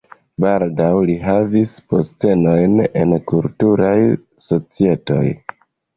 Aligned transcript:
Baldaŭ 0.43 0.93
li 1.09 1.17
havis 1.25 1.75
postenojn 1.93 2.81
en 3.03 3.13
kulturaj 3.33 3.95
societoj. 4.51 5.25